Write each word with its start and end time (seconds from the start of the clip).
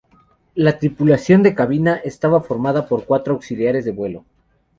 La 0.55 0.79
tripulación 0.79 1.43
de 1.43 1.53
cabina 1.53 1.95
estaba 1.97 2.41
formada 2.41 2.87
por 2.87 3.05
cuatro 3.05 3.35
auxiliares 3.35 3.85
de 3.85 3.91
vuelo. 3.91 4.25